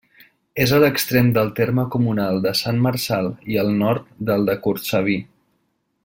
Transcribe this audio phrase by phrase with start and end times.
[0.63, 5.19] És a l'extrem del terme comunal de Sant Marçal i al nord del de Cortsaví.